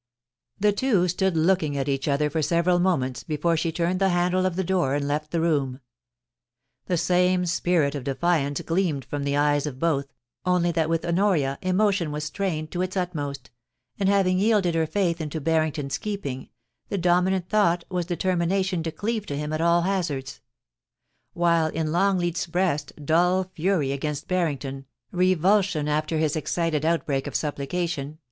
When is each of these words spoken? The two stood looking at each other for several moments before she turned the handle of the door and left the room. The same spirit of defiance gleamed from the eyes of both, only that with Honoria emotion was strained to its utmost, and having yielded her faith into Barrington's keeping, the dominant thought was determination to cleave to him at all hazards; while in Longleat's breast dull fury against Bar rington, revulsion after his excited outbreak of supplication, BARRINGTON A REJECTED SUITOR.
The 0.59 0.71
two 0.73 1.07
stood 1.07 1.37
looking 1.37 1.77
at 1.77 1.87
each 1.87 2.07
other 2.07 2.31
for 2.31 2.41
several 2.41 2.79
moments 2.79 3.23
before 3.23 3.55
she 3.55 3.71
turned 3.71 3.99
the 4.01 4.09
handle 4.09 4.47
of 4.47 4.55
the 4.55 4.63
door 4.63 4.95
and 4.95 5.07
left 5.07 5.29
the 5.29 5.39
room. 5.39 5.79
The 6.87 6.97
same 6.97 7.45
spirit 7.45 7.93
of 7.93 8.05
defiance 8.05 8.61
gleamed 8.61 9.05
from 9.05 9.25
the 9.25 9.37
eyes 9.37 9.67
of 9.67 9.77
both, 9.77 10.07
only 10.43 10.71
that 10.71 10.89
with 10.89 11.05
Honoria 11.05 11.59
emotion 11.61 12.11
was 12.11 12.23
strained 12.23 12.71
to 12.71 12.81
its 12.81 12.97
utmost, 12.97 13.51
and 13.99 14.09
having 14.09 14.39
yielded 14.39 14.73
her 14.73 14.87
faith 14.87 15.21
into 15.21 15.39
Barrington's 15.39 15.99
keeping, 15.99 16.49
the 16.89 16.97
dominant 16.97 17.47
thought 17.47 17.83
was 17.87 18.07
determination 18.07 18.81
to 18.81 18.91
cleave 18.91 19.27
to 19.27 19.37
him 19.37 19.53
at 19.53 19.61
all 19.61 19.83
hazards; 19.83 20.41
while 21.33 21.67
in 21.67 21.91
Longleat's 21.91 22.47
breast 22.47 22.91
dull 23.05 23.43
fury 23.53 23.91
against 23.91 24.27
Bar 24.27 24.47
rington, 24.47 24.85
revulsion 25.11 25.87
after 25.87 26.17
his 26.17 26.35
excited 26.35 26.85
outbreak 26.85 27.27
of 27.27 27.35
supplication, 27.35 27.57
BARRINGTON 27.57 27.69
A 27.69 27.85
REJECTED 28.05 28.15
SUITOR. 28.15 28.19